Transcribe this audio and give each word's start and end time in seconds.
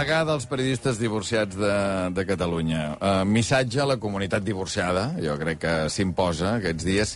degà 0.00 0.22
dels 0.28 0.46
periodistes 0.50 0.98
divorciats 1.00 1.56
de, 1.60 1.74
de 2.16 2.24
Catalunya. 2.28 2.84
Uh, 2.96 3.20
missatge 3.28 3.82
a 3.82 3.86
la 3.92 3.98
comunitat 4.00 4.44
divorciada, 4.46 5.10
jo 5.20 5.36
crec 5.40 5.60
que 5.66 5.74
s'imposa 5.92 6.56
aquests 6.56 6.86
dies. 6.88 7.14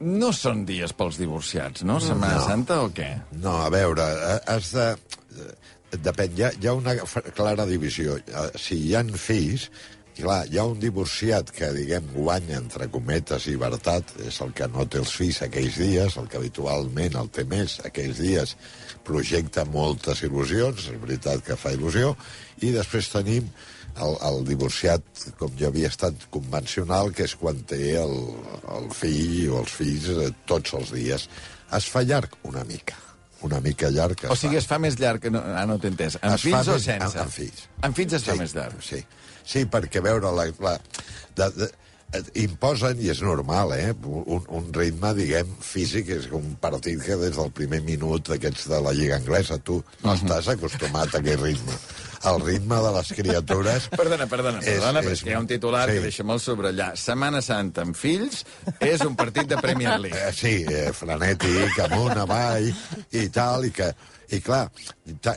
No 0.00 0.28
són 0.36 0.64
dies 0.68 0.92
pels 0.96 1.16
divorciats, 1.20 1.84
no? 1.88 2.00
Setmana 2.04 2.40
No. 2.42 2.44
Santa 2.44 2.82
o 2.84 2.90
què? 2.92 3.12
No, 3.40 3.54
a 3.64 3.70
veure, 3.72 4.04
eh, 4.04 4.40
has 4.52 4.72
de... 4.76 4.90
eh, 5.40 5.54
Depèn, 6.02 6.34
hi 6.36 6.42
ha, 6.44 6.50
hi 6.60 6.66
ha 6.68 6.72
una 6.76 6.92
clara 7.36 7.64
divisió. 7.64 8.18
Si 8.60 8.76
hi 8.88 8.96
han 8.98 9.12
fills, 9.16 9.68
clar, 10.16 10.40
hi 10.48 10.58
ha 10.58 10.64
un 10.68 10.80
divorciat 10.80 11.50
que, 11.54 11.68
diguem, 11.76 12.08
guanya, 12.14 12.58
entre 12.60 12.88
cometes, 12.92 13.46
llibertat, 13.50 14.14
és 14.26 14.40
el 14.44 14.52
que 14.56 14.68
no 14.72 14.86
té 14.88 15.00
els 15.02 15.12
fills 15.12 15.42
aquells 15.44 15.78
dies, 15.82 16.16
el 16.20 16.28
que 16.32 16.40
habitualment 16.40 17.18
el 17.20 17.30
té 17.32 17.44
més 17.48 17.78
aquells 17.86 18.20
dies, 18.22 18.56
projecta 19.06 19.66
moltes 19.68 20.24
il·lusions, 20.26 20.88
és 20.90 21.00
veritat 21.02 21.44
que 21.46 21.58
fa 21.60 21.74
il·lusió, 21.76 22.14
i 22.64 22.72
després 22.74 23.12
tenim 23.12 23.48
el, 24.02 24.16
el 24.28 24.42
divorciat, 24.48 25.26
com 25.40 25.52
jo 25.58 25.70
havia 25.70 25.90
estat 25.92 26.28
convencional, 26.32 27.12
que 27.16 27.26
és 27.28 27.36
quan 27.40 27.62
té 27.68 27.96
el, 28.00 28.16
el 28.76 28.90
fill 28.96 29.52
o 29.52 29.60
els 29.62 29.76
fills 29.78 30.10
eh, 30.12 30.30
tots 30.48 30.76
els 30.78 30.92
dies. 30.96 31.28
Es 31.76 31.88
fa 31.90 32.04
llarg 32.06 32.36
una 32.46 32.64
mica, 32.68 32.98
una 33.44 33.60
mica 33.60 33.90
llarg. 33.90 34.24
O 34.30 34.36
sigui, 34.38 34.56
es 34.56 34.66
fa 34.66 34.78
més 34.82 34.96
llarg... 35.00 35.20
que 35.20 35.30
No, 35.30 35.42
ah, 35.44 35.66
no 35.68 35.76
t'he 35.78 35.90
entès. 35.92 36.16
Amb 36.22 36.34
Es 36.34 36.40
fa 36.40 36.48
fills 36.48 36.68
o 36.68 36.76
més- 36.78 36.84
sense? 36.88 37.06
amb- 37.12 37.24
amb 37.26 37.32
fills. 37.34 37.66
Amb 37.82 37.96
fills 37.96 38.12
es 38.16 38.24
fa 38.24 38.32
sí, 38.32 38.38
més 38.44 38.54
llarg. 38.56 38.80
Sí, 38.82 39.02
sí 39.44 39.64
perquè 39.70 40.02
veure 40.02 40.32
la... 40.32 40.48
la 40.64 40.78
de, 41.36 41.50
de, 41.60 41.72
imposen, 42.38 43.00
i 43.02 43.10
és 43.10 43.18
normal, 43.20 43.72
eh, 43.74 43.90
un, 44.06 44.44
un 44.56 44.68
ritme, 44.72 45.10
diguem, 45.18 45.48
físic, 45.60 46.08
és 46.14 46.28
un 46.32 46.54
partit 46.62 47.02
que 47.02 47.16
des 47.20 47.34
del 47.36 47.50
primer 47.52 47.80
minut 47.84 48.30
d'aquests 48.30 48.68
de 48.70 48.78
la 48.80 48.92
Lliga 48.96 49.18
Anglesa, 49.18 49.58
tu 49.58 49.80
no 50.04 50.14
estàs 50.14 50.48
acostumat 50.54 51.12
a 51.12 51.18
aquest 51.18 51.42
ritme. 51.42 51.74
El 52.26 52.40
ritme 52.42 52.78
de 52.82 52.90
les 52.96 53.12
criatures... 53.14 53.88
Perdona, 53.92 54.26
perdona, 54.30 54.60
perdona, 54.64 55.02
és, 55.04 55.12
és- 55.12 55.22
hi 55.28 55.34
ha 55.36 55.40
un 55.42 55.46
titular 55.50 55.84
sí. 55.86 55.96
que 55.96 56.04
deixa'm 56.08 56.32
el 56.34 56.40
subratllar. 56.42 56.88
Setmana 56.98 57.42
Santa 57.44 57.84
amb 57.86 57.96
fills 57.98 58.42
és 58.82 59.04
un 59.06 59.14
partit 59.18 59.46
de 59.50 59.58
Premier 59.62 59.94
League. 60.02 60.18
Eh, 60.18 60.32
sí, 60.34 60.54
eh, 60.66 60.90
frenètic, 60.96 61.78
amunt, 61.86 62.18
avall, 62.26 62.70
i 63.14 63.28
tal, 63.34 63.68
i 63.68 63.72
que... 63.76 63.92
I 64.34 64.40
clar, 64.42 64.64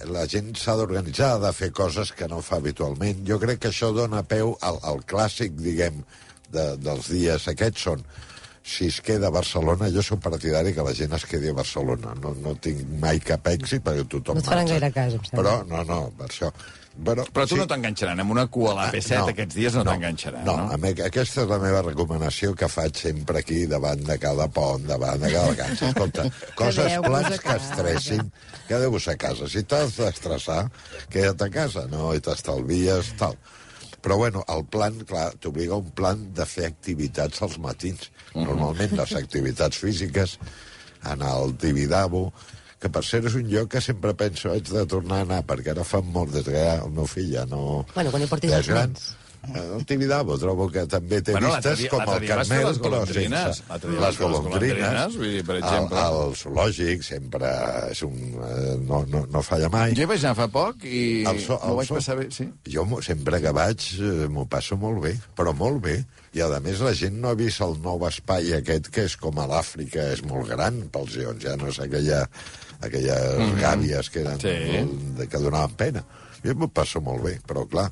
la 0.09 0.23
gent 0.25 0.47
s'ha 0.57 0.73
d'organitzar, 0.79 1.35
de 1.43 1.51
fer 1.53 1.67
coses 1.77 2.09
que 2.17 2.25
no 2.25 2.39
fa 2.41 2.57
habitualment. 2.57 3.19
Jo 3.27 3.37
crec 3.37 3.59
que 3.61 3.69
això 3.69 3.91
dona 3.93 4.23
peu 4.25 4.55
al, 4.65 4.79
al 4.81 5.03
clàssic, 5.05 5.53
diguem, 5.61 5.99
de, 6.49 6.63
dels 6.81 7.11
dies 7.13 7.45
aquests 7.53 7.85
són 7.85 8.01
si 8.69 8.87
es 8.91 8.99
queda 9.05 9.27
a 9.29 9.33
Barcelona, 9.33 9.89
jo 9.93 10.03
soc 10.05 10.21
partidari 10.21 10.75
que 10.75 10.83
la 10.85 10.93
gent 10.97 11.15
es 11.17 11.25
quedi 11.29 11.49
a 11.49 11.55
Barcelona. 11.57 12.13
No, 12.21 12.35
no 12.43 12.53
tinc 12.61 12.83
mai 13.01 13.21
cap 13.23 13.47
èxit 13.49 13.81
perquè 13.85 14.05
tothom 14.11 14.37
No 14.37 14.43
et 14.43 14.51
faran 14.51 14.67
marxa. 14.67 14.75
gaire 14.77 14.91
cas, 14.93 15.15
em 15.17 15.25
sembla. 15.25 15.39
Però, 15.41 15.55
no, 15.71 15.81
no, 15.89 16.03
per 16.19 16.29
això... 16.29 16.51
Però, 16.99 17.23
Però 17.31 17.45
tu 17.47 17.55
sí. 17.55 17.59
no 17.61 17.65
t'enganxaran. 17.69 18.19
Amb 18.19 18.33
una 18.33 18.43
cua 18.51 18.73
a 18.73 18.75
la 18.75 18.85
P7 18.91 19.29
aquests 19.31 19.55
dies 19.55 19.75
no, 19.77 19.85
t'enganxaran, 19.87 20.41
no? 20.43 20.55
no? 20.57 20.65
a 20.73 20.79
mi, 20.81 20.89
aquesta 21.05 21.45
és 21.45 21.47
la 21.47 21.59
meva 21.61 21.79
recomanació 21.85 22.51
que 22.59 22.67
faig 22.67 22.97
sempre 22.99 23.39
aquí 23.39 23.61
davant 23.71 24.01
de 24.03 24.17
cada 24.19 24.49
pont, 24.51 24.83
davant 24.89 25.21
de 25.23 25.29
cada 25.31 25.53
cansa. 25.61 25.93
Escolta, 25.93 26.25
coses 26.59 26.97
plans 27.05 27.29
que 27.29 27.39
casa. 27.45 27.69
estressin, 27.69 28.25
quedeu-vos 28.67 29.07
a 29.07 29.15
casa. 29.21 29.47
Si 29.47 29.63
t'has 29.63 29.95
d'estressar, 29.95 30.65
queda't 31.13 31.45
a 31.47 31.49
casa, 31.53 31.85
no? 31.93 32.11
I 32.17 32.19
t'estalvies, 32.25 33.13
tal. 33.21 33.39
Però, 34.03 34.17
bueno, 34.21 34.43
el 34.53 34.63
plan, 34.71 34.95
clar, 35.09 35.29
t'obliga 35.43 35.75
a 35.75 35.81
un 35.83 35.89
plan 35.95 36.21
de 36.35 36.45
fer 36.47 36.69
activitats 36.69 37.41
als 37.45 37.57
matins. 37.61 38.11
Normalment 38.35 38.95
les 38.99 39.15
activitats 39.19 39.81
físiques, 39.81 40.37
anar 41.13 41.33
al 41.35 41.55
Tibidabo, 41.59 42.29
que 42.79 42.91
per 42.91 43.03
cert 43.03 43.27
és 43.27 43.35
un 43.35 43.49
lloc 43.51 43.73
que 43.73 43.81
sempre 43.83 44.13
penso 44.15 44.53
haig 44.53 44.69
de 44.71 44.85
tornar 44.87 45.21
a 45.21 45.25
anar, 45.27 45.39
perquè 45.47 45.73
ara 45.73 45.83
fa 45.87 45.99
molt 45.99 46.31
des 46.37 46.47
que 46.47 46.61
el 46.77 46.93
meu 46.95 47.09
fill 47.11 47.33
ja 47.33 47.43
no... 47.49 47.83
Bueno, 47.95 48.13
quan 48.13 48.23
hi 48.23 48.29
portis 48.31 48.55
els 48.55 48.71
nens. 48.71 49.09
Eh, 49.47 49.61
El 49.77 49.85
Tibidabo 49.87 50.35
trobo 50.37 50.67
que 50.69 50.83
també 50.85 51.21
té 51.23 51.31
Bueno, 51.31 51.53
vistes 51.55 51.85
com 51.89 52.01
el 52.03 52.25
Carmel, 52.27 52.65
les 52.67 52.79
però 52.83 52.99
sense... 53.07 53.63
Les 54.03 54.17
golondrines. 54.19 55.15
vull 55.15 55.31
dir, 55.31 55.43
per 55.47 55.55
exemple. 55.61 55.97
El, 56.03 56.17
el 56.27 56.35
zoològic 56.35 57.05
sempre 57.07 57.49
és 57.89 58.01
un... 58.03 58.17
eh, 58.35 58.75
No, 58.89 58.99
no, 59.07 59.23
no 59.31 59.41
falla 59.45 59.69
mai. 59.71 59.95
Jo 59.97 60.03
hi 60.03 60.09
vaig 60.11 60.25
anar 60.25 60.35
fa 60.41 60.47
poc 60.51 60.83
i 60.83 61.23
El 61.29 61.39
so- 61.45 61.59
el 61.65 61.77
vaig 61.79 61.87
so- 61.87 61.95
passar 61.97 62.17
bé, 62.19 62.27
sí. 62.35 62.49
Jo 62.67 62.85
sempre 63.05 63.39
que 63.41 63.51
vaig 63.55 63.87
eh, 63.99 64.27
m'ho 64.29 64.45
passo 64.51 64.77
molt 64.77 65.01
bé, 65.07 65.15
però 65.39 65.55
molt 65.55 65.81
bé. 65.87 65.97
I 66.35 66.43
a 66.45 66.59
més 66.61 66.83
la 66.85 66.93
gent 66.93 67.15
no 67.17 67.31
ha 67.31 67.37
vist 67.39 67.61
el 67.65 67.79
nou 67.81 68.03
espai 68.05 68.51
aquest 68.59 68.91
que 68.93 69.07
és 69.07 69.15
com 69.17 69.39
a 69.39 69.47
l'Àfrica, 69.49 70.11
és 70.13 70.21
molt 70.27 70.51
gran 70.51 70.83
pels 70.93 71.15
lleons, 71.17 71.41
ja 71.41 71.55
no 71.57 71.71
és 71.71 71.79
aquella, 71.79 72.25
aquelles 72.81 73.37
mm 73.39 73.49
-hmm. 73.49 73.61
gàbies 73.63 74.09
que, 74.13 74.19
eren, 74.21 74.37
Sí. 74.39 75.27
que 75.27 75.37
donaven 75.39 75.75
pena. 75.75 76.03
Jo 76.43 76.53
m'ho 76.55 76.67
passo 76.67 77.01
molt 77.01 77.23
bé, 77.23 77.39
però 77.47 77.65
clar, 77.67 77.89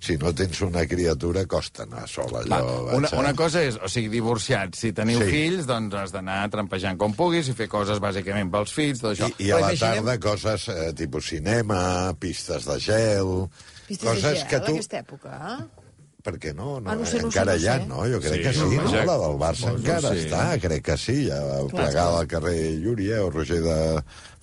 si 0.00 0.16
no 0.20 0.32
tens 0.34 0.60
una 0.62 0.84
criatura 0.86 1.46
costa 1.46 1.82
anar 1.84 2.06
sola. 2.08 2.42
Va, 2.48 2.58
allò, 2.58 2.82
una, 2.96 3.08
vaig 3.08 3.14
a- 3.14 3.20
una 3.20 3.34
cosa 3.34 3.62
és, 3.64 3.78
o 3.82 3.88
sigui, 3.88 4.08
divorciats, 4.12 4.78
si 4.78 4.92
teniu 4.92 5.22
Sí. 5.22 5.30
fills, 5.30 5.66
doncs 5.66 5.94
has 5.94 6.12
d'anar 6.12 6.48
trampejant 6.50 6.98
com 6.98 7.14
puguis 7.16 7.48
i 7.48 7.54
fer 7.56 7.66
coses 7.68 7.98
bàsicament 8.00 8.50
pels 8.52 8.72
fills, 8.72 9.00
tot 9.00 9.14
això. 9.16 9.30
I, 9.38 9.46
I 9.48 9.50
a 9.52 9.60
la 9.60 9.72
imaginem- 9.72 10.04
tarda 10.04 10.18
coses 10.20 10.68
eh, 10.68 10.92
tipus 10.94 11.28
cinema, 11.32 12.14
pistes 12.18 12.64
de 12.68 12.78
gel... 12.80 13.48
Pistes 13.86 14.06
coses 14.08 14.22
de 14.22 14.36
gel, 14.36 14.46
que 14.48 14.60
tu... 14.60 14.72
aquesta 14.76 14.98
època. 15.02 15.66
Per 16.26 16.32
què 16.42 16.50
no? 16.58 16.80
no 16.82 16.90
Ah, 16.90 16.96
no 16.98 17.04
sé, 17.06 17.20
no 17.22 17.28
ho 17.28 17.30
sé, 17.30 17.38
encara 17.38 17.52
no 17.54 17.58
hi 17.62 17.66
ha, 17.70 17.74
sé. 17.78 17.86
no? 17.86 18.00
Jo 18.10 18.18
crec 18.18 18.32
Sí, 18.34 18.42
que 18.42 18.52
sí, 18.52 18.76
no? 18.76 18.88
ja- 18.90 19.04
La 19.06 19.14
del 19.22 19.36
Barça 19.38 19.68
encara 19.70 20.10
sí. 20.10 20.24
està, 20.26 20.40
crec 20.58 20.82
que 20.88 20.96
sí. 20.98 21.14
Ja 21.28 21.38
va 21.44 21.60
plegar 21.70 22.06
al 22.18 22.26
carrer 22.26 22.56
Llúria 22.82 23.20
o 23.24 23.30
Roger 23.30 23.60
de 23.62 23.76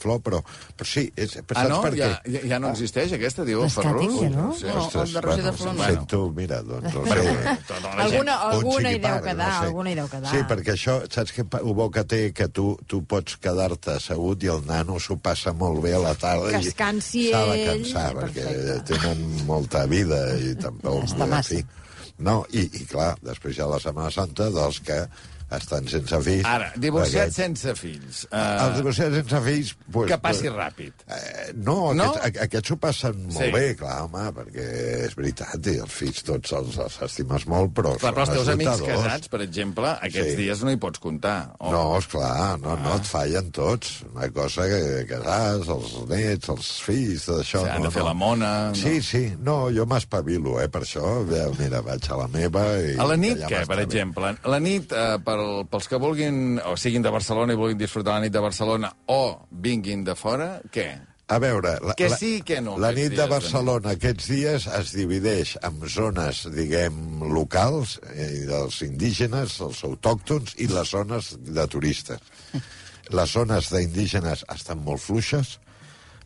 Flor, 0.04 0.20
però, 0.26 0.42
però 0.78 0.88
sí, 0.90 1.06
és, 1.16 1.38
però 1.48 1.58
Ah, 1.60 1.64
saps 1.64 1.74
no? 1.74 1.82
per 1.88 1.94
Ja, 1.98 2.10
què? 2.20 2.34
ja, 2.36 2.42
ja 2.54 2.60
no 2.60 2.70
existeix 2.76 3.14
aquesta, 3.18 3.46
diu 3.48 3.64
el 3.64 3.72
Ferrus? 3.72 4.18
ja 4.22 4.30
no? 4.34 4.50
Sí. 4.60 4.68
No, 4.68 4.84
Ostres, 4.84 5.08
el 5.10 5.14
de 5.16 5.22
Roger 5.26 5.44
de 5.44 5.52
bueno, 5.52 5.58
Flor 5.58 5.74
ho 5.74 5.78
no. 5.78 5.84
Sento, 5.88 6.22
mira, 6.36 6.62
doncs, 6.62 6.94
no 6.94 7.06
sé. 7.08 7.20
tota 7.68 7.80
la 7.80 7.92
gent. 7.92 8.00
Alguna, 8.04 8.36
Un 8.44 8.54
alguna 8.58 8.92
hi 8.92 9.00
deu 9.08 9.20
quedar, 9.28 9.52
alguna 9.64 9.92
hi 9.92 9.96
deu 10.02 10.10
quedar. 10.12 10.32
Sí, 10.34 10.44
perquè 10.52 10.76
això, 10.76 10.98
saps 11.10 11.34
què 11.38 11.46
pa- 11.50 11.62
ho 11.64 11.74
bo 11.74 11.90
que 11.92 12.04
té? 12.04 12.22
Que 12.36 12.48
tu, 12.50 12.68
tu 12.88 13.02
pots 13.08 13.38
quedar-te 13.40 13.96
assegut 13.98 14.44
i 14.44 14.52
el 14.54 14.66
nano 14.68 15.00
s'ho 15.00 15.16
passa 15.18 15.54
molt 15.54 15.82
bé 15.84 15.94
a 15.96 16.00
la 16.04 16.14
tarda. 16.16 16.52
Que 16.58 16.64
i 16.66 16.68
es 16.74 16.76
cansi 16.76 17.30
S'ha 17.32 17.46
de 17.52 17.60
ell, 17.64 17.84
cansar, 17.84 18.10
perquè 18.20 18.44
perfecte. 18.44 18.98
tenen 18.98 19.46
molta 19.48 19.86
vida 19.88 20.20
i 20.38 20.56
tampoc... 20.60 21.04
Està 21.08 21.26
massa. 21.30 21.56
fi. 21.56 21.64
No, 22.24 22.44
i, 22.54 22.62
i 22.78 22.84
clar, 22.86 23.16
després 23.26 23.58
hi 23.58 23.62
ha 23.64 23.68
la 23.72 23.80
Setmana 23.82 24.12
Santa 24.14 24.50
dels 24.54 24.80
que 24.86 25.00
estan 25.58 25.88
sense 25.92 26.20
fills. 26.26 26.46
Ara, 26.50 26.72
divorciats 26.76 27.38
Aquests- 27.38 27.42
sense 27.42 27.76
fills. 27.80 28.24
Els 28.32 28.72
Uh, 28.72 28.78
divorciats 28.78 29.16
sense 29.20 29.42
fills... 29.46 29.74
Pues, 29.94 30.10
que 30.12 30.18
passi 30.24 30.48
pues, 30.50 30.56
ràpid. 30.58 31.06
Eh, 31.08 31.52
no, 31.56 31.94
No? 31.94 32.10
Aquests, 32.24 32.68
s'ho 32.72 32.78
passen 32.82 33.18
molt 33.28 33.38
Sí. 33.44 33.52
bé, 33.54 33.76
clar, 33.78 34.00
home, 34.08 34.24
perquè 34.38 34.68
és 35.08 35.16
veritat, 35.18 35.68
i 35.70 35.78
els 35.84 35.92
fills 35.94 36.24
tots 36.24 36.54
els, 36.58 36.78
els 36.78 36.98
estimes 37.08 37.46
molt, 37.48 37.74
però 37.78 37.96
Clar, 38.00 38.14
però 38.16 38.26
els 38.26 38.34
teus 38.38 38.50
amics 38.54 38.82
casats, 38.88 39.28
per 39.30 39.42
exemple, 39.46 39.92
aquests 40.02 40.32
Sí. 40.34 40.38
dies 40.42 40.64
no 40.64 40.72
hi 40.72 40.78
pots 40.82 41.00
comptar. 41.04 41.54
O... 41.60 41.72
No, 41.72 41.84
esclar, 41.98 42.58
no, 42.60 42.76
no 42.82 42.96
et 42.96 43.06
fallen 43.10 43.52
tots. 43.52 44.02
Una 44.14 44.30
cosa 44.34 44.66
que 44.70 45.06
casats, 45.10 45.68
els 45.70 45.94
nets, 46.10 46.50
els 46.50 46.72
fills, 46.86 47.26
tot 47.26 47.42
això... 47.44 47.64
Sí, 47.64 47.70
han 47.70 47.82
no, 47.84 47.90
de 47.90 47.94
fer 47.96 48.02
no. 48.04 48.08
la 48.10 48.14
mona, 48.14 48.52
no? 48.70 48.76
Sí, 48.76 49.02
sí, 49.02 49.24
no, 49.40 49.58
jo 49.76 49.86
m'espavilo, 49.90 50.58
eh, 50.64 50.68
per 50.70 50.82
això. 50.86 51.06
Mira, 51.60 51.82
vaig 51.86 52.10
a 52.10 52.18
la 52.24 52.28
meva 52.34 52.64
i... 52.82 52.96
A 52.98 53.06
la 53.10 53.16
nit, 53.20 53.38
ja 53.44 53.48
què, 53.52 53.64
per 53.68 53.78
bé. 53.78 53.84
exemple? 53.88 54.34
La 54.50 54.60
nit, 54.64 54.92
eh, 54.92 55.18
pel, 55.44 55.66
pels 55.70 55.90
que 55.90 56.00
vulguin, 56.02 56.60
o 56.66 56.76
siguin 56.80 57.04
de 57.04 57.12
Barcelona 57.14 57.56
i 57.56 57.60
vulguin 57.60 57.80
disfrutar 57.80 58.18
la 58.18 58.26
nit 58.26 58.34
de 58.34 58.44
Barcelona, 58.44 58.92
o 59.12 59.48
vinguin 59.52 60.04
de 60.08 60.16
fora, 60.16 60.56
què? 60.72 60.88
A 61.34 61.40
veure... 61.40 61.78
La, 61.82 61.96
Que 61.98 62.10
sí, 62.12 62.42
que 62.46 62.60
no, 62.62 62.76
La 62.78 62.92
nit 62.94 63.16
de 63.16 63.26
Barcelona 63.32 63.94
aquests 63.96 64.28
dies 64.30 64.68
es 64.68 64.92
divideix 64.96 65.56
en 65.64 65.80
zones, 65.90 66.44
diguem, 66.54 67.24
locals, 67.32 67.98
eh, 68.12 68.46
dels 68.50 68.82
indígenes, 68.86 69.60
els 69.64 69.84
autòctons, 69.88 70.56
i 70.60 70.68
les 70.72 70.94
zones 70.96 71.34
de 71.48 71.68
turistes. 71.68 72.32
Les 73.14 73.34
zones 73.36 73.68
d'indígenes 73.68 74.46
estan 74.48 74.80
molt 74.80 75.02
fluixes, 75.04 75.58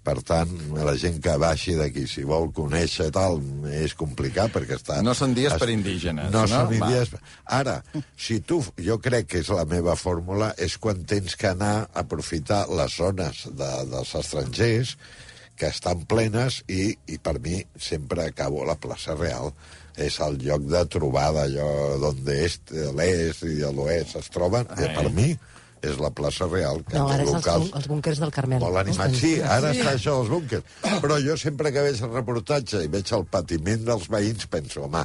per 0.07 0.21
tant, 0.24 0.51
la 0.80 0.94
gent 1.00 1.18
que 1.24 1.33
baixi 1.42 1.75
d'aquí, 1.75 2.06
si 2.07 2.24
vol 2.27 2.48
conèixer 2.56 3.09
tal, 3.15 3.42
és 3.75 3.92
complicat, 4.00 4.54
perquè 4.56 4.77
està... 4.80 5.01
No 5.04 5.12
són 5.18 5.36
dies 5.36 5.57
per 5.59 5.68
indígenes, 5.74 6.31
No, 6.31 6.45
no? 6.45 6.48
són 6.54 6.71
Va. 6.80 6.92
dies... 6.94 7.12
Ara, 7.57 7.81
si 8.15 8.39
tu, 8.39 8.62
jo 8.80 9.00
crec 9.04 9.27
que 9.33 9.42
és 9.44 9.51
la 9.51 9.65
meva 9.68 9.98
fórmula, 10.00 10.54
és 10.63 10.77
quan 10.80 11.04
tens 11.09 11.36
que 11.39 11.51
anar 11.51 11.74
a 11.81 12.06
aprofitar 12.06 12.63
les 12.71 12.95
zones 13.01 13.44
de, 13.51 13.71
dels 13.92 14.15
estrangers 14.21 14.95
que 15.57 15.71
estan 15.74 16.06
plenes 16.07 16.62
i, 16.69 16.94
i 17.09 17.18
per 17.19 17.39
mi 17.44 17.59
sempre 17.81 18.30
acabo 18.30 18.63
la 18.68 18.77
plaça 18.80 19.18
Real. 19.18 19.51
És 19.98 20.19
el 20.21 20.38
lloc 20.44 20.68
de 20.69 20.83
trobada, 20.94 21.48
allò 21.48 21.98
d'on 22.04 22.27
est, 22.30 22.69
l'est 22.95 23.42
i 23.50 23.56
l'oest 23.65 24.19
es 24.19 24.27
troben. 24.30 24.69
Ai. 24.77 24.86
I 24.86 24.92
per 24.94 25.09
mi 25.15 25.31
és 25.81 25.97
la 26.00 26.09
plaça 26.12 26.47
Real, 26.47 26.83
que 26.85 26.97
No, 26.97 27.07
ara 27.09 27.24
és 27.24 27.29
els, 27.29 27.35
locals 27.38 27.65
bún- 27.65 27.75
els 27.77 27.88
búnkers 27.88 28.19
del 28.19 28.31
Carmel. 28.31 28.59
molt 28.59 28.77
animats. 28.77 29.09
Els 29.13 29.18
Sí, 29.19 29.41
ara 29.41 29.71
està 29.74 29.94
això 29.94 30.18
dels 30.18 30.29
búnkers. 30.29 30.63
Però 31.01 31.18
jo 31.24 31.35
sempre 31.38 31.71
que 31.71 31.81
veig 31.81 32.01
el 32.01 32.12
reportatge 32.13 32.83
i 32.83 32.88
veig 32.88 33.12
el 33.13 33.25
patiment 33.25 33.83
dels 33.85 34.07
veïns, 34.09 34.47
penso, 34.47 34.83
home, 34.83 35.03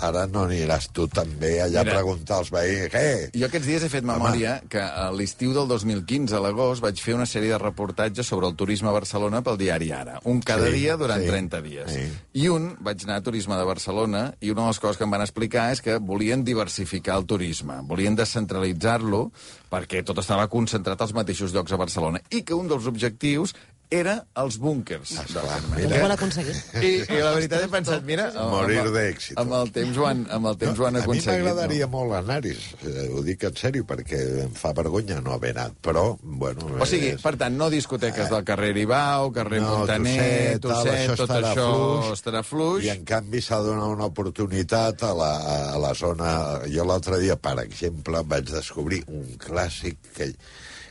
ara 0.00 0.26
no 0.26 0.44
aniràs 0.46 0.90
tu 0.92 1.06
també 1.08 1.60
allà 1.62 1.82
Mira. 1.84 1.92
a 1.92 1.94
preguntar 1.96 2.36
als 2.38 2.50
veïns, 2.50 2.90
què? 2.92 3.30
Jo 3.38 3.46
aquests 3.46 3.66
dies 3.66 3.82
he 3.82 3.88
fet 3.88 4.04
memòria 4.04 4.62
que 4.68 4.80
a 4.80 5.10
l'estiu 5.12 5.52
del 5.54 5.68
2015, 5.68 6.34
a 6.36 6.40
l'agost, 6.40 6.82
vaig 6.82 7.00
fer 7.00 7.14
una 7.14 7.26
sèrie 7.26 7.50
de 7.50 7.58
reportatges 7.58 8.26
sobre 8.26 8.46
el 8.48 8.54
turisme 8.56 8.88
a 8.88 8.92
Barcelona 8.92 9.42
pel 9.42 9.56
diari 9.58 9.92
Ara. 9.92 10.20
Un 10.24 10.40
cada 10.40 10.66
Sí, 10.66 10.72
dia 10.72 10.96
durant 10.96 11.20
sí, 11.22 11.28
30 11.28 11.60
dies. 11.62 11.90
sí. 11.90 12.08
I 12.34 12.48
un, 12.48 12.76
vaig 12.80 13.02
anar 13.04 13.16
a 13.16 13.22
Turisme 13.22 13.56
de 13.56 13.64
Barcelona, 13.64 14.34
i 14.40 14.50
una 14.50 14.62
de 14.62 14.66
les 14.68 14.78
coses 14.80 14.96
que 14.96 15.04
em 15.04 15.10
van 15.10 15.22
explicar 15.22 15.72
és 15.72 15.80
que 15.82 15.98
volien 15.98 16.44
diversificar 16.44 17.16
el 17.18 17.26
turisme, 17.26 17.80
volien 17.82 18.14
descentralitzar-lo 18.16 19.30
perquè 19.70 20.02
tot 20.08 20.22
estava 20.22 20.48
concentrat 20.50 21.02
als 21.04 21.12
mateixos 21.16 21.52
llocs 21.52 21.74
a 21.74 21.80
Barcelona, 21.80 22.22
i 22.32 22.42
que 22.42 22.56
un 22.56 22.70
dels 22.70 22.88
objectius 22.88 23.54
era 23.90 24.14
els 24.36 24.58
búnkers. 24.60 25.14
Esclar, 25.22 25.58
mira. 25.74 25.96
Ho 25.96 26.04
han 26.04 26.12
aconseguit. 26.12 26.56
I, 26.76 26.90
I 27.08 27.20
la 27.24 27.30
veritat 27.32 27.62
he 27.64 27.68
pensat, 27.72 28.02
mira... 28.04 28.26
amb- 28.36 28.50
Morir 28.54 28.80
amb- 28.82 28.90
d'èxit. 28.92 29.38
Amb 29.40 29.54
el 29.56 29.70
temps 29.72 29.96
ho 29.96 30.04
han, 30.08 30.24
amb 30.36 30.50
el 30.50 30.58
temps 30.60 30.78
ho 30.82 30.86
han 30.88 30.98
a 30.98 31.00
mi 31.00 31.04
aconseguit. 31.06 31.30
m'agradaria 31.30 31.86
no? 31.88 31.92
molt 31.94 32.16
anar-hi, 32.18 32.52
eh, 32.84 33.06
ho 33.16 33.22
dic 33.24 33.46
en 33.48 33.56
sèrio, 33.56 33.86
perquè 33.88 34.20
em 34.44 34.52
fa 34.58 34.74
vergonya 34.76 35.22
no 35.24 35.32
haver 35.38 35.54
anat, 35.56 35.78
però, 35.84 36.04
bueno... 36.22 36.68
O 36.76 36.88
sigui, 36.90 37.14
és- 37.16 37.24
per 37.24 37.34
tant, 37.40 37.56
no 37.56 37.70
discoteques 37.72 38.28
del 38.32 38.44
carrer 38.44 38.74
Ibau, 38.84 39.30
carrer 39.32 39.62
No, 39.64 39.78
Montaner, 39.80 40.58
Tosset, 40.60 41.14
tot 41.16 41.24
estarà 41.30 41.54
això 41.54 41.66
fluix. 41.72 42.12
estarà 42.18 42.44
fluix. 42.44 42.84
I 42.84 42.92
en 42.98 43.04
canvi 43.08 43.40
s'ha 43.44 43.62
de 43.64 43.70
donar 43.72 43.88
una 43.96 44.10
oportunitat 44.12 45.02
a 45.08 45.14
la, 45.16 45.32
a 45.72 45.78
la 45.80 45.94
zona... 45.96 46.34
Jo 46.68 46.84
l'altre 46.84 47.16
dia, 47.24 47.34
per 47.40 47.56
exemple, 47.64 48.20
vaig 48.28 48.52
descobrir 48.52 49.00
un 49.08 49.24
clàssic 49.40 49.96
que, 50.14 50.28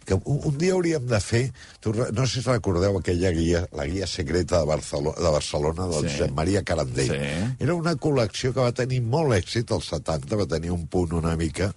que 0.08 0.16
un, 0.16 0.38
un 0.48 0.58
dia 0.58 0.72
hauríem 0.74 1.04
de 1.06 1.18
fer... 1.20 1.42
Tu, 1.84 1.92
no 1.92 2.24
sé 2.26 2.40
si 2.40 2.48
recordeu 2.48 2.96
aquella 2.96 3.32
guia, 3.36 3.66
la 3.76 3.84
guia 3.90 4.08
secreta 4.08 4.62
de 4.62 4.70
Barcelona, 4.70 5.18
de 5.20 5.32
Barcelona 5.36 5.88
del 5.92 6.06
Sí. 6.08 6.14
Josep 6.16 6.32
Maria 6.38 6.62
Carandell. 6.64 7.12
Sí. 7.12 7.50
Era 7.66 7.76
una 7.76 7.94
col·lecció 8.00 8.54
que 8.56 8.64
va 8.64 8.72
tenir 8.72 9.02
molt 9.04 9.36
èxit 9.36 9.74
als 9.76 9.90
70, 9.92 10.40
va 10.40 10.48
tenir 10.56 10.72
un 10.72 10.88
punt 10.88 11.12
una 11.20 11.36
mica... 11.36 11.74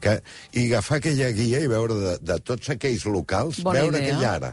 Que, 0.00 0.14
I 0.56 0.62
agafar 0.70 0.96
aquella 0.96 1.26
guia 1.36 1.58
i 1.60 1.66
veure 1.68 1.96
de, 1.98 2.12
de 2.24 2.36
tots 2.40 2.70
aquells 2.72 3.02
locals, 3.04 3.58
Bona 3.64 3.82
veure 3.82 3.98
idea. 4.00 4.16
ha 4.16 4.30
ara. 4.38 4.52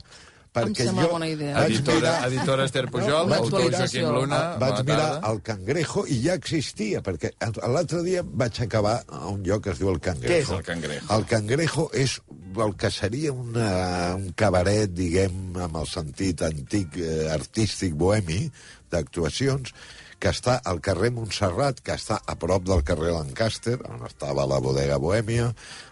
Em 0.65 0.73
sembla 0.75 1.07
bona 1.11 1.27
idea. 1.29 1.53
vaig 1.55 1.71
Editora, 1.75 1.97
mirar- 1.99 2.27
editora 2.31 2.65
Esther 2.65 2.85
Pujol, 2.89 3.29
vaig 3.29 3.39
autor 3.41 3.63
mirar- 3.63 3.79
Joaquim 3.79 4.09
Luna. 4.15 4.39
Vaig 4.59 4.83
mirar 4.85 5.21
el 5.31 5.41
cangrejo 5.41 6.05
i 6.07 6.21
ja 6.23 6.33
existia, 6.33 7.01
perquè 7.03 7.33
l'altre 7.67 8.01
dia 8.03 8.23
vaig 8.25 8.61
acabar 8.61 9.03
a 9.07 9.27
un 9.27 9.43
lloc 9.43 9.63
que 9.63 9.69
es 9.71 9.79
diu 9.79 9.89
el 9.89 9.99
cangrejo. 9.99 10.33
Què 10.33 10.41
és 10.41 10.49
el 10.49 10.63
cangrejo? 10.63 11.13
El 11.17 11.25
cangrejo 11.25 11.89
és 11.93 12.21
el 12.57 12.75
que 12.75 12.89
seria 12.91 13.31
una, 13.31 14.15
un 14.15 14.31
cabaret, 14.33 14.89
diguem, 14.91 15.55
amb 15.61 15.75
el 15.77 15.85
sentit 15.87 16.41
antic, 16.41 16.97
eh, 16.97 17.29
artístic, 17.29 17.93
bohemi, 17.93 18.49
d'actuacions, 18.89 19.73
que 20.17 20.31
està 20.33 20.55
al 20.65 20.79
carrer 20.81 21.11
Montserrat, 21.13 21.79
que 21.85 21.93
està 21.93 22.17
a 22.25 22.33
prop 22.41 22.63
del 22.65 22.81
carrer 22.83 23.11
Lancaster, 23.13 23.75
on 23.85 24.01
estava 24.07 24.47
la 24.49 24.57
bodega 24.63 24.97
Bohèmia, 24.97 25.51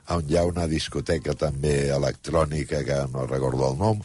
on 0.09 0.23
hi 0.27 0.37
ha 0.39 0.45
una 0.49 0.65
discoteca 0.65 1.35
també 1.37 1.91
electrònica, 1.93 2.81
que 2.87 2.97
no 3.13 3.27
recordo 3.27 3.69
el 3.69 3.77
nom, 3.77 4.01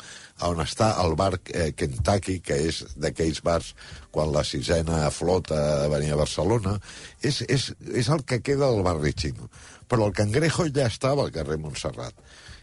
on 0.47 0.63
està 0.65 0.93
el 1.03 1.15
bar 1.19 1.35
eh, 1.53 1.71
Kentucky, 1.77 2.39
que 2.45 2.57
és 2.71 2.83
d'aquells 2.97 3.43
bars 3.47 3.73
quan 4.15 4.33
la 4.35 4.45
sisena 4.47 5.03
flota 5.15 5.89
venia 5.93 6.17
a 6.17 6.21
Barcelona, 6.21 6.79
és, 7.23 7.43
és, 7.49 7.71
és 7.93 8.11
el 8.13 8.25
que 8.25 8.41
queda 8.45 8.71
del 8.71 8.85
barri 8.87 9.15
xino. 9.17 9.51
Però 9.91 10.07
el 10.07 10.15
cangrejo 10.17 10.69
ja 10.71 10.87
estava 10.89 11.27
al 11.27 11.35
carrer 11.35 11.59
Montserrat. 11.61 12.15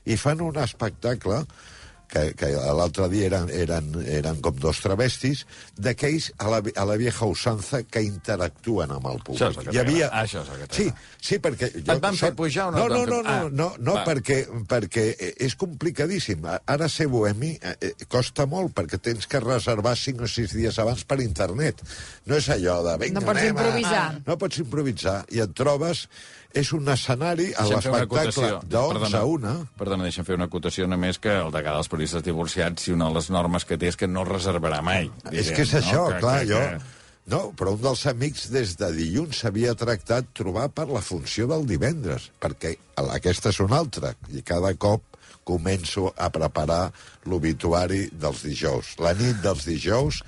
I 0.07 0.15
fan 0.19 0.41
un 0.41 0.57
espectacle 0.63 1.43
que, 2.07 2.21
que 2.39 2.49
l'altre 2.77 3.07
dia 3.11 3.27
eren, 3.27 3.49
eren, 3.51 3.89
eren 4.07 4.41
com 4.41 4.55
dos 4.63 4.79
travestis, 4.83 5.45
d'aquells 5.75 6.29
a, 6.37 6.47
la, 6.53 6.61
a 6.75 6.85
la 6.87 6.95
vieja 6.99 7.27
usanza 7.27 7.81
que 7.83 8.01
interactuen 8.05 8.93
amb 8.95 9.09
el 9.11 9.19
públic. 9.25 9.41
Això 9.41 9.49
és 9.51 9.57
el 9.59 9.67
que 9.67 9.75
Hi 9.75 9.81
havia... 9.83 10.07
t'agrada. 10.09 10.23
Això 10.23 10.43
és 10.45 10.53
el 10.53 10.61
que 10.63 10.77
Sí, 10.77 10.87
sí, 11.29 11.39
perquè... 11.43 11.71
Et 11.83 11.91
van 12.03 12.15
fer 12.19 12.31
pujar 12.37 12.69
o 12.69 12.71
no 12.75 12.85
No, 12.85 12.87
no, 12.95 13.05
no, 13.05 13.21
no, 13.23 13.35
Ah, 13.37 13.49
no, 13.51 13.69
no 13.79 13.97
va. 13.99 14.05
perquè, 14.07 14.39
perquè 14.69 15.05
és 15.47 15.55
complicadíssim. 15.59 16.45
Ara 16.65 16.87
ser 16.89 17.07
bohemi 17.11 17.53
eh, 17.61 17.75
eh, 17.81 17.93
costa 18.07 18.45
molt, 18.47 18.73
perquè 18.77 18.99
tens 19.03 19.27
que 19.27 19.41
reservar 19.43 19.95
5 19.97 20.23
o 20.23 20.31
6 20.31 20.55
dies 20.57 20.79
abans 20.79 21.03
per 21.07 21.19
internet. 21.23 21.83
No 22.25 22.39
és 22.39 22.47
allò 22.55 22.79
de... 22.87 22.97
Vinga, 23.03 23.19
No 23.19 23.25
pots 23.27 23.39
anem 23.41 23.51
a-" 23.51 23.67
improvisar. 23.67 24.07
No 24.27 24.37
pots 24.39 24.63
improvisar. 24.63 25.19
I 25.35 25.43
et 25.45 25.55
trobes... 25.57 26.07
És 26.57 26.69
un 26.73 26.87
escenari 26.89 27.49
a 27.59 27.65
l'espectacle 27.67 28.21
acotació. 28.23 28.59
de 28.65 28.77
11 28.79 28.93
Perdona, 28.95 29.19
a 29.19 29.25
1. 29.29 29.49
Perdona, 29.77 30.05
deixa'm 30.07 30.25
fer 30.25 30.37
una 30.39 30.47
acotació 30.47 30.87
només 30.89 31.19
que 31.21 31.29
el 31.43 31.51
degà 31.53 31.73
dels 31.75 31.89
periodistes 31.97 32.23
divorciats, 32.23 32.83
si 32.87 32.93
una 32.93 33.09
de 33.09 33.17
les 33.17 33.27
normes 33.33 33.65
que 33.65 33.77
té 33.81 33.89
és 33.91 33.97
que 33.99 34.07
no 34.07 34.23
reservarà 34.27 34.79
mai. 34.85 35.09
És 35.31 35.49
diguem, 35.49 35.55
que 35.57 35.65
és 35.67 35.73
això, 35.81 36.03
no? 36.05 36.13
Que- 36.13 36.21
clar, 36.21 36.37
que- 36.45 36.53
jo... 36.53 36.61
que- 36.61 36.95
No, 37.27 37.51
però 37.59 37.73
un 37.75 37.81
dels 37.83 38.05
amics 38.07 38.45
des 38.53 38.77
de 38.79 38.87
dilluns 38.95 39.41
s'havia 39.41 39.73
tractat 39.75 40.29
trobar 40.31 40.69
per 40.71 40.85
la 40.87 41.01
funció 41.03 41.43
del 41.51 41.65
divendres, 41.67 42.29
perquè 42.39 42.77
aquesta 43.03 43.49
és 43.51 43.59
una 43.59 43.81
altra, 43.81 44.13
i 44.31 44.39
cada 44.47 44.71
cop 44.79 45.03
començo 45.43 46.13
a 46.15 46.29
preparar 46.31 46.85
l'obituari 47.27 48.05
dels 48.15 48.45
dijous. 48.47 48.93
La 49.03 49.11
nit 49.11 49.41
dels 49.43 49.65
dijous 49.67 50.21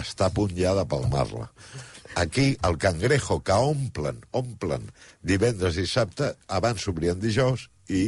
està 0.00 0.30
a 0.30 0.32
punt 0.32 0.56
ja 0.56 0.72
de 0.78 0.86
palmar-la. 0.88 1.50
Aquí, 2.16 2.56
el 2.64 2.78
cangrejo, 2.80 3.42
que 3.44 3.52
omplen, 3.52 4.22
omplen 4.32 4.88
divendres 5.20 5.76
i 5.76 5.84
dissabte, 5.84 6.32
abans 6.48 6.80
s'obrien 6.88 7.20
dijous 7.20 7.68
i 7.92 8.06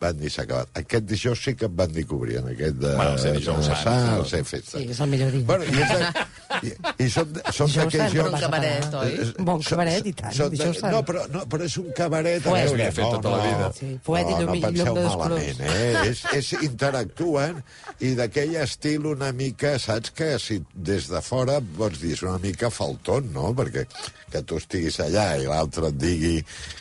van 0.00 0.16
dir 0.16 0.30
s'ha 0.32 0.44
acabat. 0.46 0.70
Aquest 0.80 1.06
dijous 1.08 1.42
sí 1.44 1.54
que 1.58 1.68
em 1.68 1.74
van 1.76 1.92
dir 1.92 2.06
que 2.08 2.16
obrien, 2.16 2.46
aquest 2.54 2.78
de... 2.80 2.94
Bueno, 2.96 3.18
ser 3.20 3.34
dijous 3.36 3.68
sant, 3.82 4.06
no? 4.16 4.24
ser 4.28 4.42
festa. 4.48 4.78
Sí, 4.78 4.86
és 4.94 5.00
el 5.04 5.10
millor 5.12 5.34
dia. 5.34 5.44
Bueno, 5.50 5.66
i, 5.68 5.82
és 5.84 5.92
de, 5.92 6.26
i, 6.66 6.72
i 7.04 7.08
són, 7.12 7.30
són 7.56 7.70
d'aquells 7.74 8.14
jocs... 8.14 8.32
un 8.34 8.44
cabaret, 8.44 8.96
oi? 9.00 9.12
Eh, 9.14 9.28
Bon 9.38 9.62
són- 9.62 9.70
cabaret, 9.74 10.06
i 10.10 10.14
tant, 10.18 10.34
són 10.36 10.54
de-. 10.54 10.70
No, 10.92 11.02
però, 11.08 11.24
no, 11.32 11.44
però 11.52 11.66
és 11.68 11.76
un 11.80 11.90
cabaret... 11.96 12.40
a 12.40 12.48
Fuet. 12.50 12.70
veure, 12.70 12.70
S'havia 12.70 12.92
fet 12.98 13.14
tota 13.16 13.34
la 13.34 13.40
vida. 13.46 13.70
Sí, 13.78 13.90
fuet 14.06 14.26
i 14.28 14.34
no, 14.34 14.38
llum- 14.40 14.50
no 14.50 14.54
i 14.54 14.60
llum 14.60 14.70
penseu 14.70 15.18
malament, 15.24 15.62
eh? 15.66 16.06
és, 16.10 16.24
és, 16.40 16.52
interactuen 16.68 17.60
i 18.06 18.14
d'aquell 18.18 18.56
estil 18.62 19.06
una 19.12 19.32
mica, 19.36 19.74
saps 19.82 20.12
que 20.16 20.32
si 20.42 20.60
des 20.74 21.08
de 21.12 21.20
fora 21.24 21.60
pots 21.78 22.00
dir 22.02 22.14
és 22.16 22.24
una 22.26 22.38
mica 22.42 22.70
faltón, 22.74 23.30
no? 23.34 23.50
Perquè 23.56 23.86
que 24.30 24.42
tu 24.46 24.60
estiguis 24.60 25.00
allà 25.02 25.32
i 25.42 25.46
l'altre 25.50 25.88
et 25.90 25.96
digui 25.98 26.36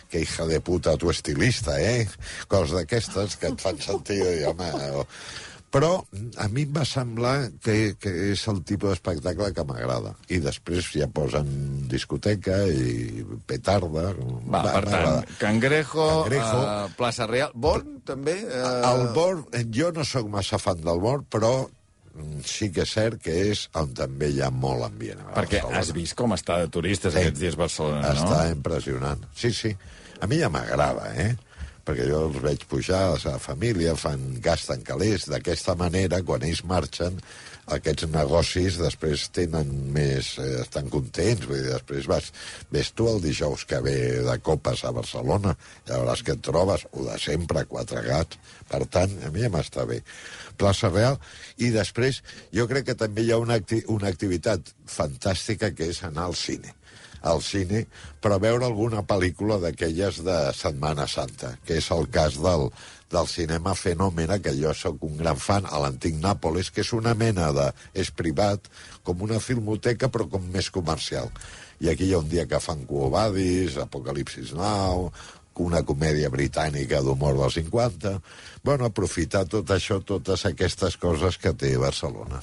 que 0.10 0.22
hija 0.22 0.46
de 0.50 0.60
puta 0.62 0.96
tu 1.02 1.10
estilista, 1.10 1.80
eh? 1.82 2.08
Coses 2.50 2.75
d'aquestes 2.78 3.38
que 3.42 3.50
et 3.54 3.62
fan 3.62 3.80
sentir, 3.82 4.20
i, 4.22 4.44
home... 4.50 4.70
O... 5.02 5.06
Però 5.69 5.89
a 6.42 6.48
mi 6.50 6.63
em 6.66 6.71
va 6.74 6.81
semblar 6.88 7.33
que, 7.62 7.94
que 8.01 8.10
és 8.31 8.42
el 8.50 8.63
tipus 8.66 8.89
d'espectacle 8.95 9.51
que 9.54 9.66
m'agrada. 9.69 10.16
I 10.33 10.39
després 10.42 10.88
ja 10.98 11.06
posen 11.13 11.50
discoteca 11.92 12.63
i 12.74 13.21
petarda. 13.45 14.07
Va, 14.50 14.63
per 14.66 14.83
tant. 14.88 15.27
Cangrejo, 15.38 16.07
Cangrejo. 16.24 16.62
Uh, 16.63 16.88
plaça 16.98 17.27
Real... 17.30 17.54
Born, 17.54 18.00
també? 18.07 18.39
Uh, 18.50 18.80
El 18.89 19.04
Born, 19.13 19.44
jo 19.75 19.91
no 19.94 20.05
sóc 20.10 20.29
massa 20.34 20.58
fan 20.58 20.82
del 20.82 21.01
Born, 21.03 21.27
però 21.29 21.53
sí 22.44 22.67
que 22.74 22.84
és 22.84 22.91
cert 22.98 23.22
que 23.24 23.32
és 23.51 23.67
on 23.79 23.94
també 23.96 24.32
hi 24.34 24.41
ha 24.44 24.50
molt 24.51 24.84
ambient. 24.89 25.22
Perquè 25.38 25.62
has 25.77 25.94
vist 25.96 26.17
com 26.20 26.34
està 26.36 26.58
de 26.63 26.67
turistes 26.74 27.13
Sí. 27.13 27.22
aquests 27.22 27.39
dies 27.39 27.55
Barcelona, 27.60 28.10
Està 28.12 28.41
no? 28.48 28.55
impressionant. 28.58 29.22
Sí, 29.38 29.53
sí. 29.53 29.72
A 30.20 30.27
mi 30.27 30.41
ja 30.41 30.50
m'agrada, 30.51 31.13
eh? 31.15 31.29
Perquè 31.89 32.05
jo 32.05 32.19
els 32.27 32.36
veig 32.43 32.63
pujar, 32.69 33.00
la 33.10 33.17
seva 33.17 33.39
família, 33.41 33.96
fan, 33.98 34.22
gasten 34.46 34.84
calés. 34.86 35.24
D'aquesta 35.25 35.74
manera, 35.74 36.19
quan 36.22 36.43
ells 36.46 36.62
marxen, 36.69 37.15
aquests 37.74 38.05
negocis 38.13 38.77
després 38.77 39.24
tenen 39.34 39.72
més... 39.96 40.36
Eh, 40.38 40.60
estan 40.62 40.91
contents. 40.93 41.48
Vull 41.50 41.63
dir, 41.63 41.72
després 41.74 42.05
vas, 42.12 42.29
ves 42.69 42.93
tu 42.93 43.10
el 43.10 43.17
dijous 43.25 43.65
que 43.65 43.81
ve 43.81 43.98
de 44.27 44.38
copes 44.46 44.86
a 44.86 44.93
Barcelona, 44.93 45.55
ja 45.89 45.98
veuràs 45.98 46.22
que 46.27 46.38
et 46.38 46.46
trobes, 46.46 46.86
o 46.93 47.10
de 47.10 47.17
sempre, 47.25 47.65
quatre 47.74 48.05
gats. 48.05 48.38
Per 48.69 48.86
tant, 48.93 49.17
a 49.25 49.34
mi 49.34 49.48
ja 49.48 49.50
m'està 49.58 49.89
bé. 49.89 50.03
Plaça 50.62 50.93
Real, 50.93 51.17
i 51.58 51.74
després 51.74 52.22
jo 52.53 52.69
crec 52.69 52.91
que 52.91 53.01
també 53.01 53.25
hi 53.25 53.34
ha 53.34 53.41
una, 53.41 53.58
acti 53.58 53.81
una 53.89 54.13
activitat 54.13 54.75
fantàstica 54.86 55.74
que 55.74 55.89
és 55.89 56.05
anar 56.05 56.29
al 56.29 56.38
cine 56.38 56.77
al 57.22 57.42
cine, 57.44 57.86
però 58.22 58.40
veure 58.40 58.68
alguna 58.68 59.04
pel·lícula 59.08 59.60
d'aquelles 59.62 60.22
de 60.26 60.38
Setmana 60.56 61.08
Santa, 61.08 61.56
que 61.66 61.80
és 61.80 61.90
el 61.96 62.08
cas 62.14 62.38
del, 62.42 62.70
del 63.12 63.28
cinema 63.28 63.76
Fenòmena, 63.76 64.40
que 64.44 64.54
jo 64.58 64.74
sóc 64.78 65.04
un 65.08 65.18
gran 65.20 65.40
fan, 65.40 65.66
a 65.66 65.82
l'antic 65.84 66.20
Nàpolis, 66.22 66.72
que 66.72 66.86
és 66.86 66.94
una 66.94 67.16
mena 67.18 67.52
de... 67.56 67.72
és 67.94 68.12
privat, 68.12 68.70
com 69.04 69.26
una 69.26 69.42
filmoteca, 69.44 70.12
però 70.14 70.30
com 70.30 70.46
més 70.54 70.70
comercial. 70.70 71.32
I 71.80 71.92
aquí 71.92 72.10
hi 72.10 72.14
ha 72.14 72.22
un 72.24 72.30
dia 72.30 72.46
que 72.48 72.60
fan 72.60 72.86
Cuobadis, 72.88 73.78
Apocalipsis 73.80 74.54
Now, 74.58 75.10
una 75.60 75.82
comèdia 75.84 76.30
britànica 76.32 77.02
d'humor 77.04 77.36
dels 77.40 77.60
50... 77.60 78.16
Bueno, 78.64 78.88
aprofitar 78.88 79.46
tot 79.48 79.72
això, 79.76 80.00
totes 80.04 80.46
aquestes 80.48 80.98
coses 81.00 81.38
que 81.40 81.54
té 81.56 81.76
Barcelona. 81.80 82.42